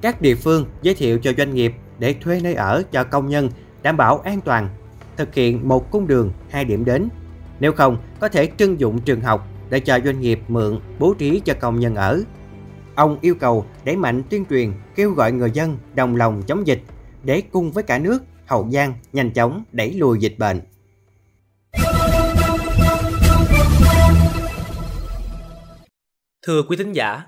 Các 0.02 0.22
địa 0.22 0.36
phương 0.36 0.66
giới 0.82 0.94
thiệu 0.94 1.20
cho 1.20 1.34
doanh 1.38 1.56
nghiệp 1.56 1.74
để 2.00 2.16
thuê 2.22 2.40
nơi 2.44 2.54
ở 2.54 2.84
cho 2.92 3.04
công 3.04 3.30
nhân 3.30 3.50
đảm 3.82 3.98
bảo 3.98 4.20
an 4.20 4.42
toàn, 4.42 4.70
thực 5.18 5.34
hiện 5.34 5.68
một 5.68 5.92
cung 5.92 6.08
đường, 6.08 6.32
hai 6.50 6.66
điểm 6.66 6.86
đến. 6.86 7.10
Nếu 7.60 7.72
không, 7.72 7.98
có 8.20 8.30
thể 8.30 8.50
trưng 8.58 8.80
dụng 8.80 9.00
trường 9.00 9.22
học 9.22 9.48
để 9.70 9.80
cho 9.80 10.00
doanh 10.06 10.22
nghiệp 10.22 10.40
mượn 10.48 10.80
bố 11.00 11.14
trí 11.14 11.42
cho 11.46 11.54
công 11.60 11.80
nhân 11.80 11.96
ở. 11.96 12.22
Ông 12.96 13.18
yêu 13.22 13.36
cầu 13.36 13.66
đẩy 13.86 13.96
mạnh 13.96 14.24
tuyên 14.30 14.46
truyền, 14.50 14.72
kêu 14.96 15.12
gọi 15.12 15.32
người 15.32 15.52
dân 15.52 15.78
đồng 15.96 16.16
lòng 16.16 16.42
chống 16.48 16.68
dịch 16.68 16.82
để 17.24 17.42
cùng 17.52 17.72
với 17.72 17.84
cả 17.84 18.00
nước 18.00 18.24
Hậu 18.50 18.70
Giang 18.72 18.94
nhanh 19.14 19.32
chóng 19.32 19.64
đẩy 19.72 19.94
lùi 19.94 20.20
dịch 20.20 20.36
bệnh. 20.38 20.62
Thưa 26.42 26.64
quý 26.64 26.78
thính 26.78 26.94
giả, 26.94 27.22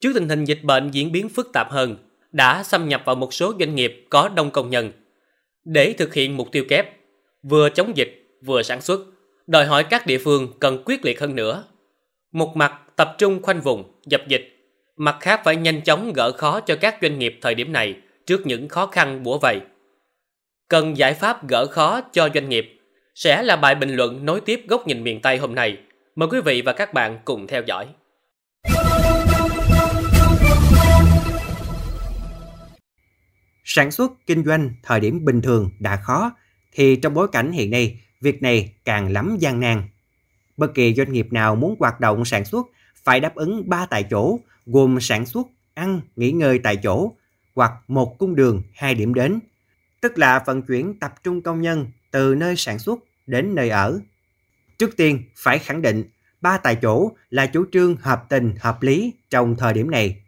trước 0.00 0.10
tình 0.14 0.28
hình 0.28 0.44
dịch 0.44 0.60
bệnh 0.62 0.90
diễn 0.90 1.12
biến 1.12 1.28
phức 1.28 1.52
tạp 1.52 1.70
hơn, 1.70 1.96
đã 2.32 2.62
xâm 2.62 2.88
nhập 2.88 3.02
vào 3.04 3.14
một 3.16 3.34
số 3.34 3.54
doanh 3.60 3.74
nghiệp 3.74 4.06
có 4.10 4.28
đông 4.28 4.50
công 4.50 4.70
nhân. 4.70 4.92
Để 5.64 5.94
thực 5.98 6.14
hiện 6.14 6.36
mục 6.36 6.48
tiêu 6.52 6.64
kép, 6.68 6.96
vừa 7.42 7.68
chống 7.68 7.96
dịch, 7.96 8.38
vừa 8.44 8.62
sản 8.62 8.80
xuất, 8.80 9.00
đòi 9.46 9.66
hỏi 9.66 9.84
các 9.84 10.06
địa 10.06 10.18
phương 10.18 10.52
cần 10.60 10.82
quyết 10.84 11.04
liệt 11.04 11.20
hơn 11.20 11.34
nữa. 11.34 11.64
Một 12.32 12.56
mặt 12.56 12.72
tập 12.96 13.14
trung 13.18 13.42
khoanh 13.42 13.60
vùng, 13.60 13.84
dập 14.06 14.22
dịch, 14.28 14.56
mặt 14.96 15.16
khác 15.20 15.40
phải 15.44 15.56
nhanh 15.56 15.80
chóng 15.80 16.12
gỡ 16.12 16.32
khó 16.32 16.60
cho 16.60 16.76
các 16.80 16.98
doanh 17.02 17.18
nghiệp 17.18 17.38
thời 17.42 17.54
điểm 17.54 17.72
này 17.72 17.96
trước 18.26 18.46
những 18.46 18.68
khó 18.68 18.86
khăn 18.86 19.22
bủa 19.22 19.38
vây 19.38 19.60
cần 20.68 20.96
giải 20.96 21.14
pháp 21.14 21.48
gỡ 21.48 21.66
khó 21.66 22.00
cho 22.00 22.28
doanh 22.34 22.48
nghiệp 22.48 22.78
sẽ 23.14 23.42
là 23.42 23.56
bài 23.56 23.74
bình 23.74 23.90
luận 23.90 24.24
nối 24.24 24.40
tiếp 24.40 24.60
góc 24.68 24.86
nhìn 24.86 25.04
miền 25.04 25.20
Tây 25.22 25.38
hôm 25.38 25.54
nay. 25.54 25.78
Mời 26.16 26.28
quý 26.32 26.40
vị 26.40 26.62
và 26.62 26.72
các 26.72 26.94
bạn 26.94 27.18
cùng 27.24 27.46
theo 27.46 27.62
dõi. 27.66 27.86
Sản 33.64 33.90
xuất, 33.90 34.12
kinh 34.26 34.44
doanh 34.44 34.70
thời 34.82 35.00
điểm 35.00 35.24
bình 35.24 35.42
thường 35.42 35.70
đã 35.78 35.96
khó, 35.96 36.32
thì 36.72 36.96
trong 36.96 37.14
bối 37.14 37.28
cảnh 37.32 37.52
hiện 37.52 37.70
nay, 37.70 38.00
việc 38.20 38.42
này 38.42 38.72
càng 38.84 39.12
lắm 39.12 39.36
gian 39.40 39.60
nan. 39.60 39.82
Bất 40.56 40.74
kỳ 40.74 40.94
doanh 40.94 41.12
nghiệp 41.12 41.26
nào 41.30 41.56
muốn 41.56 41.76
hoạt 41.78 42.00
động 42.00 42.24
sản 42.24 42.44
xuất 42.44 42.66
phải 43.04 43.20
đáp 43.20 43.34
ứng 43.34 43.68
ba 43.68 43.86
tại 43.86 44.04
chỗ, 44.10 44.38
gồm 44.66 45.00
sản 45.00 45.26
xuất, 45.26 45.46
ăn, 45.74 46.00
nghỉ 46.16 46.30
ngơi 46.30 46.58
tại 46.58 46.76
chỗ, 46.82 47.12
hoặc 47.54 47.72
một 47.88 48.16
cung 48.18 48.34
đường, 48.34 48.62
hai 48.74 48.94
điểm 48.94 49.14
đến– 49.14 49.40
tức 50.00 50.18
là 50.18 50.42
vận 50.46 50.62
chuyển 50.62 50.98
tập 50.98 51.14
trung 51.22 51.42
công 51.42 51.62
nhân 51.62 51.86
từ 52.10 52.34
nơi 52.34 52.56
sản 52.56 52.78
xuất 52.78 52.98
đến 53.26 53.54
nơi 53.54 53.70
ở. 53.70 54.00
Trước 54.78 54.96
tiên, 54.96 55.22
phải 55.36 55.58
khẳng 55.58 55.82
định 55.82 56.04
ba 56.40 56.58
tại 56.58 56.76
chỗ 56.82 57.12
là 57.30 57.46
chủ 57.46 57.64
trương 57.72 57.96
hợp 57.96 58.24
tình 58.28 58.54
hợp 58.60 58.82
lý 58.82 59.12
trong 59.30 59.56
thời 59.56 59.72
điểm 59.72 59.90
này. 59.90 60.22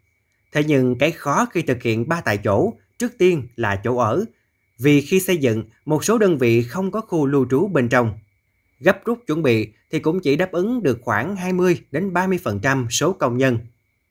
Thế 0.51 0.63
nhưng 0.63 0.97
cái 0.97 1.11
khó 1.11 1.45
khi 1.45 1.61
thực 1.61 1.83
hiện 1.83 2.09
ba 2.09 2.21
tại 2.21 2.37
chỗ 2.37 2.73
trước 2.99 3.17
tiên 3.17 3.47
là 3.55 3.81
chỗ 3.83 3.97
ở, 3.97 4.25
vì 4.79 5.01
khi 5.01 5.19
xây 5.19 5.37
dựng, 5.37 5.63
một 5.85 6.03
số 6.03 6.17
đơn 6.17 6.37
vị 6.37 6.63
không 6.63 6.91
có 6.91 7.01
khu 7.01 7.25
lưu 7.25 7.45
trú 7.49 7.67
bên 7.67 7.89
trong. 7.89 8.19
Gấp 8.79 9.05
rút 9.05 9.19
chuẩn 9.27 9.43
bị 9.43 9.67
thì 9.91 9.99
cũng 9.99 10.19
chỉ 10.19 10.35
đáp 10.35 10.51
ứng 10.51 10.83
được 10.83 10.99
khoảng 11.01 11.35
20 11.35 11.81
đến 11.91 12.13
30% 12.13 12.89
số 12.89 13.13
công 13.13 13.37
nhân, 13.37 13.59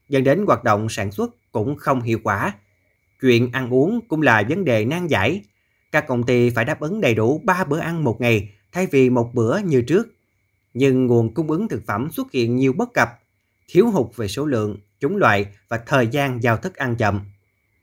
dẫn 0.08 0.24
đến 0.24 0.44
hoạt 0.46 0.64
động 0.64 0.88
sản 0.88 1.12
xuất 1.12 1.52
cũng 1.52 1.76
không 1.76 2.02
hiệu 2.02 2.18
quả. 2.22 2.54
Chuyện 3.20 3.52
ăn 3.52 3.70
uống 3.70 4.00
cũng 4.08 4.22
là 4.22 4.42
vấn 4.48 4.64
đề 4.64 4.84
nan 4.84 5.06
giải. 5.06 5.42
Các 5.92 6.06
công 6.06 6.22
ty 6.22 6.50
phải 6.50 6.64
đáp 6.64 6.80
ứng 6.80 7.00
đầy 7.00 7.14
đủ 7.14 7.42
3 7.44 7.64
bữa 7.64 7.78
ăn 7.78 8.04
một 8.04 8.20
ngày 8.20 8.48
thay 8.72 8.86
vì 8.86 9.10
một 9.10 9.34
bữa 9.34 9.58
như 9.58 9.82
trước. 9.82 10.08
Nhưng 10.74 11.06
nguồn 11.06 11.34
cung 11.34 11.50
ứng 11.50 11.68
thực 11.68 11.86
phẩm 11.86 12.10
xuất 12.10 12.32
hiện 12.32 12.56
nhiều 12.56 12.72
bất 12.72 12.92
cập, 12.94 13.08
thiếu 13.68 13.90
hụt 13.90 14.16
về 14.16 14.28
số 14.28 14.46
lượng, 14.46 14.76
chủng 15.00 15.16
loại 15.16 15.46
và 15.68 15.78
thời 15.86 16.06
gian 16.06 16.42
giao 16.42 16.56
thức 16.56 16.76
ăn 16.76 16.96
chậm. 16.96 17.20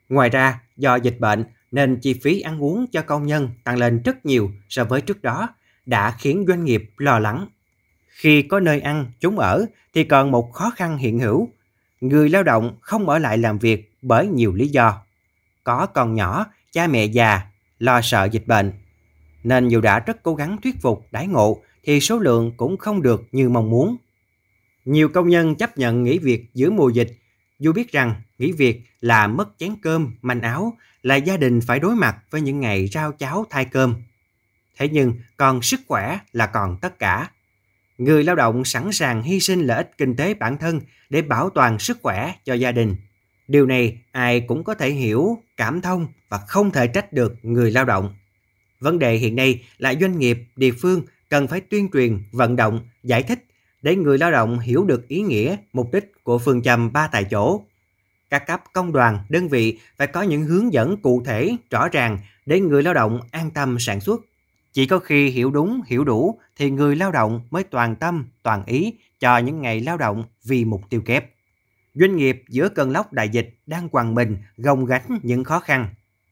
Ngoài 0.10 0.30
ra, 0.30 0.62
do 0.78 0.96
dịch 0.96 1.20
bệnh 1.20 1.46
nên 1.72 2.00
chi 2.02 2.14
phí 2.14 2.42
ăn 2.42 2.64
uống 2.64 2.86
cho 2.92 3.02
công 3.02 3.26
nhân 3.26 3.50
tăng 3.64 3.78
lên 3.78 4.02
rất 4.06 4.26
nhiều 4.26 4.52
so 4.70 4.84
với 4.84 5.02
trước 5.02 5.22
đó, 5.22 5.50
đã 5.86 6.16
khiến 6.20 6.46
doanh 6.48 6.64
nghiệp 6.64 6.92
lo 6.98 7.20
lắng. 7.20 7.48
Khi 8.10 8.42
có 8.42 8.60
nơi 8.60 8.80
ăn, 8.80 9.12
chúng 9.20 9.40
ở 9.40 9.66
thì 9.94 10.04
còn 10.04 10.32
một 10.32 10.54
khó 10.54 10.70
khăn 10.76 10.98
hiện 10.98 11.20
hữu. 11.20 11.50
Người 12.02 12.30
lao 12.30 12.44
động 12.44 12.78
không 12.82 13.10
ở 13.10 13.20
lại 13.20 13.38
làm 13.38 13.60
việc 13.60 13.92
bởi 14.02 14.28
nhiều 14.28 14.54
lý 14.54 14.68
do 14.68 15.05
có 15.66 15.86
con 15.86 16.14
nhỏ, 16.14 16.46
cha 16.72 16.88
mẹ 16.88 17.06
già, 17.06 17.42
lo 17.80 18.02
sợ 18.02 18.26
dịch 18.32 18.48
bệnh. 18.48 18.74
Nên 19.44 19.68
dù 19.68 19.82
đã 19.82 20.00
rất 20.00 20.24
cố 20.24 20.36
gắng 20.36 20.58
thuyết 20.64 20.76
phục 20.82 21.08
đãi 21.12 21.28
ngộ 21.28 21.62
thì 21.84 22.00
số 22.00 22.20
lượng 22.20 22.52
cũng 22.58 22.78
không 22.78 23.02
được 23.02 23.24
như 23.32 23.50
mong 23.50 23.70
muốn. 23.70 23.98
Nhiều 24.86 25.10
công 25.10 25.30
nhân 25.30 25.56
chấp 25.56 25.78
nhận 25.78 26.04
nghỉ 26.04 26.20
việc 26.20 26.46
giữa 26.54 26.70
mùa 26.70 26.90
dịch, 26.90 27.12
dù 27.60 27.74
biết 27.74 27.92
rằng 27.92 28.16
nghỉ 28.38 28.52
việc 28.52 28.82
là 29.02 29.28
mất 29.28 29.50
chén 29.58 29.76
cơm, 29.82 30.16
manh 30.22 30.42
áo, 30.42 30.78
là 31.04 31.16
gia 31.16 31.38
đình 31.38 31.62
phải 31.62 31.80
đối 31.80 31.96
mặt 31.96 32.18
với 32.30 32.42
những 32.42 32.60
ngày 32.60 32.88
rau 32.88 33.12
cháo 33.12 33.46
thay 33.50 33.66
cơm. 33.66 33.96
Thế 34.78 34.90
nhưng 34.90 35.14
còn 35.38 35.62
sức 35.62 35.80
khỏe 35.88 36.20
là 36.34 36.48
còn 36.48 36.78
tất 36.82 37.00
cả. 37.00 37.30
Người 37.98 38.24
lao 38.24 38.36
động 38.36 38.66
sẵn 38.66 38.92
sàng 38.92 39.22
hy 39.22 39.40
sinh 39.40 39.62
lợi 39.62 39.78
ích 39.78 39.98
kinh 39.98 40.16
tế 40.16 40.34
bản 40.34 40.58
thân 40.58 40.82
để 41.10 41.22
bảo 41.22 41.50
toàn 41.50 41.80
sức 41.80 41.98
khỏe 42.02 42.34
cho 42.46 42.54
gia 42.54 42.72
đình. 42.72 42.96
Điều 43.48 43.66
này 43.66 43.98
ai 44.12 44.42
cũng 44.42 44.64
có 44.64 44.74
thể 44.74 44.90
hiểu, 44.90 45.38
cảm 45.58 45.82
thông 45.82 46.08
và 46.30 46.38
không 46.38 46.72
thể 46.72 46.88
trách 46.88 47.14
được 47.14 47.36
người 47.42 47.72
lao 47.72 47.86
động. 47.86 48.14
Vấn 48.80 49.00
đề 49.00 49.16
hiện 49.16 49.36
nay 49.36 49.64
là 49.78 49.94
doanh 50.02 50.20
nghiệp, 50.20 50.38
địa 50.56 50.72
phương 50.72 51.02
cần 51.30 51.48
phải 51.48 51.62
tuyên 51.62 51.90
truyền, 51.94 52.20
vận 52.32 52.56
động, 52.56 52.80
giải 53.04 53.24
thích 53.24 53.46
để 53.82 53.96
người 53.96 54.18
lao 54.18 54.32
động 54.32 54.60
hiểu 54.60 54.86
được 54.86 55.08
ý 55.08 55.22
nghĩa, 55.22 55.58
mục 55.74 55.94
đích 55.94 56.24
của 56.24 56.38
phương 56.38 56.62
châm 56.62 56.94
ba 56.94 57.08
tại 57.08 57.24
chỗ. 57.24 57.62
Các 58.30 58.48
cấp 58.48 58.64
công 58.74 58.92
đoàn, 58.92 59.20
đơn 59.30 59.48
vị 59.48 59.80
phải 59.98 60.08
có 60.08 60.22
những 60.22 60.44
hướng 60.44 60.74
dẫn 60.74 60.98
cụ 60.98 61.24
thể, 61.26 61.56
rõ 61.70 61.88
ràng 61.90 62.18
để 62.46 62.60
người 62.60 62.84
lao 62.84 62.94
động 62.94 63.20
an 63.32 63.52
tâm 63.52 63.78
sản 63.80 64.00
xuất. 64.00 64.22
Chỉ 64.74 64.86
có 64.88 65.00
khi 65.00 65.30
hiểu 65.30 65.52
đúng, 65.52 65.82
hiểu 65.88 66.04
đủ 66.04 66.40
thì 66.58 66.70
người 66.70 66.96
lao 66.96 67.12
động 67.12 67.42
mới 67.52 67.64
toàn 67.64 67.96
tâm, 67.96 68.26
toàn 68.44 68.66
ý 68.66 68.94
cho 69.20 69.38
những 69.38 69.62
ngày 69.62 69.80
lao 69.80 69.98
động 69.98 70.24
vì 70.44 70.66
mục 70.66 70.82
tiêu 70.90 71.02
kép. 71.06 71.35
Doanh 71.96 72.16
nghiệp 72.16 72.44
giữa 72.50 72.70
cơn 72.70 72.92
lốc 72.92 73.14
đại 73.14 73.30
dịch 73.30 73.50
đang 73.66 73.90
quằn 73.92 74.16
mình 74.16 74.38
gồng 74.58 74.86
gánh 74.86 75.20
những 75.24 75.44
khó 75.44 75.60
khăn. 75.60 75.88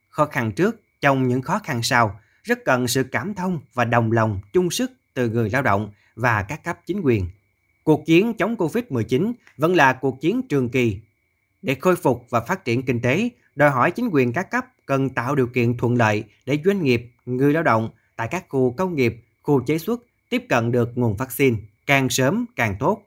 Khó 0.09 0.25
khăn 0.25 0.51
trước, 0.51 0.81
trong 1.01 1.27
những 1.27 1.41
khó 1.41 1.59
khăn 1.59 1.83
sau, 1.83 2.19
rất 2.43 2.59
cần 2.65 2.87
sự 2.87 3.03
cảm 3.03 3.33
thông 3.33 3.59
và 3.73 3.85
đồng 3.85 4.11
lòng 4.11 4.39
chung 4.53 4.71
sức 4.71 4.91
từ 5.13 5.29
người 5.29 5.49
lao 5.49 5.61
động 5.61 5.91
và 6.15 6.43
các 6.43 6.63
cấp 6.63 6.79
chính 6.85 7.01
quyền. 7.01 7.27
Cuộc 7.83 8.05
chiến 8.05 8.33
chống 8.33 8.55
Covid-19 8.55 9.33
vẫn 9.57 9.75
là 9.75 9.93
cuộc 9.93 10.21
chiến 10.21 10.41
trường 10.47 10.69
kỳ. 10.69 10.99
Để 11.61 11.75
khôi 11.75 11.95
phục 11.95 12.25
và 12.29 12.39
phát 12.39 12.65
triển 12.65 12.83
kinh 12.83 13.01
tế, 13.01 13.29
đòi 13.55 13.69
hỏi 13.69 13.91
chính 13.91 14.09
quyền 14.11 14.33
các 14.33 14.51
cấp 14.51 14.65
cần 14.85 15.09
tạo 15.09 15.35
điều 15.35 15.47
kiện 15.47 15.77
thuận 15.77 15.95
lợi 15.95 16.23
để 16.45 16.59
doanh 16.65 16.83
nghiệp, 16.83 17.11
người 17.25 17.53
lao 17.53 17.63
động 17.63 17.89
tại 18.15 18.27
các 18.31 18.45
khu 18.49 18.73
công 18.77 18.95
nghiệp, 18.95 19.15
khu 19.41 19.63
chế 19.65 19.77
xuất 19.77 20.01
tiếp 20.29 20.45
cận 20.49 20.71
được 20.71 20.97
nguồn 20.97 21.15
vaccine 21.15 21.57
càng 21.85 22.09
sớm 22.09 22.45
càng 22.55 22.75
tốt. 22.79 23.03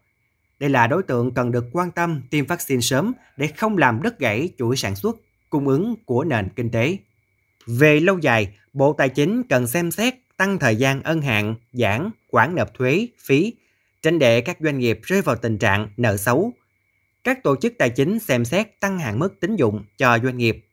Đây 0.61 0.71
là 0.71 0.87
đối 0.87 1.03
tượng 1.03 1.35
cần 1.35 1.53
được 1.53 1.65
quan 1.73 1.91
tâm 1.91 2.23
tiêm 2.31 2.47
vaccine 2.47 2.81
sớm 2.81 3.13
để 3.37 3.47
không 3.47 3.79
làm 3.79 4.03
đứt 4.03 4.19
gãy 4.19 4.49
chuỗi 4.59 4.77
sản 4.77 4.97
xuất, 4.97 5.17
cung 5.51 5.69
ứng 5.69 5.95
của 6.05 6.25
nền 6.25 6.49
kinh 6.57 6.71
tế. 6.71 6.99
Về 7.67 8.01
lâu 8.01 8.19
dài, 8.19 8.55
Bộ 8.73 8.93
Tài 8.93 9.09
chính 9.09 9.43
cần 9.43 9.67
xem 9.67 9.91
xét 9.91 10.15
tăng 10.37 10.59
thời 10.59 10.77
gian 10.77 11.03
ân 11.03 11.23
hạn, 11.23 11.55
giãn, 11.73 12.11
quản 12.31 12.55
nộp 12.55 12.75
thuế, 12.75 13.09
phí, 13.19 13.55
tránh 14.03 14.19
để 14.19 14.41
các 14.41 14.57
doanh 14.61 14.79
nghiệp 14.79 15.01
rơi 15.03 15.23
vào 15.23 15.37
tình 15.37 15.59
trạng 15.59 15.89
nợ 15.97 16.17
xấu. 16.17 16.53
Các 17.25 17.43
tổ 17.43 17.57
chức 17.57 17.75
tài 17.79 17.91
chính 17.91 18.19
xem 18.19 18.45
xét 18.45 18.81
tăng 18.81 18.99
hạn 18.99 19.19
mức 19.19 19.41
tín 19.41 19.57
dụng 19.57 19.85
cho 19.97 20.19
doanh 20.23 20.39
nghiệp. 20.39 20.67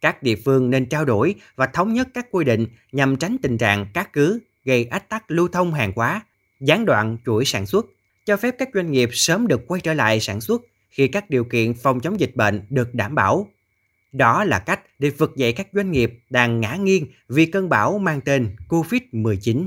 Các 0.00 0.22
địa 0.22 0.36
phương 0.44 0.70
nên 0.70 0.86
trao 0.86 1.04
đổi 1.04 1.34
và 1.56 1.66
thống 1.66 1.94
nhất 1.94 2.08
các 2.14 2.26
quy 2.30 2.44
định 2.44 2.66
nhằm 2.92 3.16
tránh 3.16 3.36
tình 3.42 3.58
trạng 3.58 3.86
cát 3.94 4.12
cứ 4.12 4.40
gây 4.64 4.84
ách 4.84 5.08
tắc 5.08 5.30
lưu 5.30 5.48
thông 5.48 5.74
hàng 5.74 5.92
hóa, 5.96 6.20
gián 6.60 6.84
đoạn 6.84 7.16
chuỗi 7.26 7.44
sản 7.44 7.66
xuất, 7.66 7.86
cho 8.26 8.36
phép 8.36 8.54
các 8.58 8.68
doanh 8.74 8.90
nghiệp 8.90 9.08
sớm 9.12 9.46
được 9.46 9.60
quay 9.66 9.80
trở 9.80 9.94
lại 9.94 10.20
sản 10.20 10.40
xuất 10.40 10.62
khi 10.90 11.08
các 11.08 11.30
điều 11.30 11.44
kiện 11.44 11.74
phòng 11.74 12.00
chống 12.00 12.20
dịch 12.20 12.36
bệnh 12.36 12.62
được 12.70 12.94
đảm 12.94 13.14
bảo. 13.14 13.48
Đó 14.12 14.44
là 14.44 14.58
cách 14.58 14.80
để 14.98 15.10
vực 15.10 15.36
dậy 15.36 15.52
các 15.52 15.68
doanh 15.72 15.90
nghiệp 15.92 16.12
đang 16.30 16.60
ngã 16.60 16.76
nghiêng 16.76 17.06
vì 17.28 17.46
cơn 17.46 17.68
bão 17.68 17.98
mang 17.98 18.20
tên 18.20 18.56
COVID-19. 18.68 19.66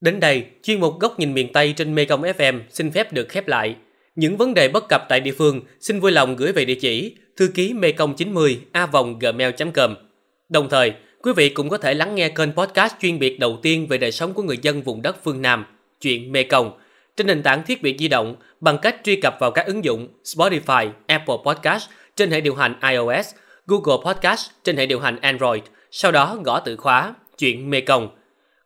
Đến 0.00 0.20
đây, 0.20 0.46
chuyên 0.62 0.80
mục 0.80 1.00
Góc 1.00 1.18
nhìn 1.18 1.34
miền 1.34 1.52
Tây 1.52 1.74
trên 1.76 1.94
Mekong 1.94 2.22
FM 2.22 2.60
xin 2.70 2.90
phép 2.90 3.12
được 3.12 3.28
khép 3.28 3.48
lại. 3.48 3.76
Những 4.16 4.36
vấn 4.36 4.54
đề 4.54 4.68
bất 4.68 4.88
cập 4.88 5.06
tại 5.08 5.20
địa 5.20 5.32
phương 5.38 5.60
xin 5.80 6.00
vui 6.00 6.12
lòng 6.12 6.36
gửi 6.36 6.52
về 6.52 6.64
địa 6.64 6.78
chỉ 6.80 7.16
thư 7.36 7.48
ký 7.48 7.72
mekong 7.72 8.16
90 8.16 8.60
a 8.72 8.88
gmail.com. 9.20 9.94
Đồng 10.48 10.68
thời, 10.68 10.94
quý 11.22 11.32
vị 11.36 11.48
cũng 11.48 11.68
có 11.68 11.78
thể 11.78 11.94
lắng 11.94 12.14
nghe 12.14 12.28
kênh 12.28 12.52
podcast 12.52 12.94
chuyên 13.00 13.18
biệt 13.18 13.38
đầu 13.38 13.58
tiên 13.62 13.86
về 13.86 13.98
đời 13.98 14.12
sống 14.12 14.34
của 14.34 14.42
người 14.42 14.58
dân 14.62 14.82
vùng 14.82 15.02
đất 15.02 15.16
phương 15.24 15.42
Nam, 15.42 15.66
chuyện 16.00 16.32
Mê 16.32 16.42
Công 16.42 16.78
trên 17.16 17.26
nền 17.26 17.42
tảng 17.42 17.62
thiết 17.62 17.82
bị 17.82 17.96
di 17.98 18.08
động 18.08 18.36
bằng 18.60 18.78
cách 18.78 18.96
truy 19.04 19.16
cập 19.16 19.36
vào 19.40 19.50
các 19.50 19.66
ứng 19.66 19.84
dụng 19.84 20.08
Spotify, 20.24 20.90
Apple 21.06 21.36
Podcast 21.44 21.88
trên 22.16 22.30
hệ 22.30 22.40
điều 22.40 22.54
hành 22.54 22.74
iOS, 22.90 23.34
Google 23.66 24.04
Podcast 24.04 24.50
trên 24.64 24.76
hệ 24.76 24.86
điều 24.86 25.00
hành 25.00 25.20
Android, 25.20 25.62
sau 25.90 26.12
đó 26.12 26.38
gõ 26.44 26.60
từ 26.60 26.76
khóa 26.76 27.14
chuyện 27.38 27.70
Mê 27.70 27.80
Công. 27.80 28.08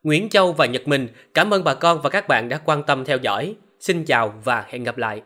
Nguyễn 0.03 0.29
Châu 0.29 0.53
và 0.53 0.65
Nhật 0.65 0.87
Minh 0.87 1.07
cảm 1.33 1.53
ơn 1.53 1.63
bà 1.63 1.73
con 1.73 2.01
và 2.01 2.09
các 2.09 2.27
bạn 2.27 2.49
đã 2.49 2.57
quan 2.57 2.83
tâm 2.83 3.05
theo 3.05 3.17
dõi. 3.17 3.55
Xin 3.79 4.05
chào 4.05 4.41
và 4.43 4.65
hẹn 4.69 4.83
gặp 4.83 4.97
lại. 4.97 5.21